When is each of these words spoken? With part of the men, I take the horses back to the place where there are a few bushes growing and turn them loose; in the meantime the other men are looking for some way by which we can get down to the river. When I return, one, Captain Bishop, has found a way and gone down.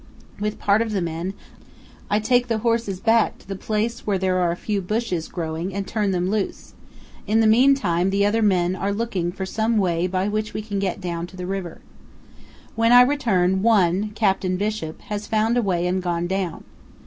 With 0.39 0.57
part 0.57 0.81
of 0.81 0.93
the 0.93 0.99
men, 0.99 1.35
I 2.09 2.19
take 2.19 2.47
the 2.47 2.57
horses 2.65 2.99
back 2.99 3.37
to 3.37 3.47
the 3.47 3.55
place 3.55 3.99
where 3.99 4.17
there 4.17 4.37
are 4.37 4.51
a 4.51 4.55
few 4.55 4.81
bushes 4.81 5.27
growing 5.27 5.75
and 5.75 5.85
turn 5.87 6.09
them 6.09 6.31
loose; 6.31 6.73
in 7.27 7.39
the 7.39 7.45
meantime 7.45 8.09
the 8.09 8.25
other 8.25 8.41
men 8.41 8.75
are 8.75 8.91
looking 8.91 9.31
for 9.31 9.45
some 9.45 9.77
way 9.77 10.07
by 10.07 10.27
which 10.27 10.55
we 10.55 10.63
can 10.63 10.79
get 10.79 11.01
down 11.01 11.27
to 11.27 11.37
the 11.37 11.45
river. 11.45 11.81
When 12.73 12.91
I 12.91 13.01
return, 13.03 13.61
one, 13.61 14.09
Captain 14.15 14.57
Bishop, 14.57 14.99
has 15.01 15.27
found 15.27 15.55
a 15.55 15.61
way 15.61 15.85
and 15.85 16.01
gone 16.01 16.25
down. 16.25 16.63